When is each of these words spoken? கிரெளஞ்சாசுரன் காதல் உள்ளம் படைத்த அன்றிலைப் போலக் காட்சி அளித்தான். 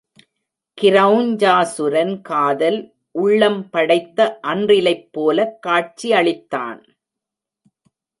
கிரெளஞ்சாசுரன் 0.81 2.21
காதல் 2.21 2.93
உள்ளம் 3.11 3.69
படைத்த 3.69 4.39
அன்றிலைப் 4.41 5.09
போலக் 5.11 5.61
காட்சி 5.61 6.11
அளித்தான். 6.11 6.81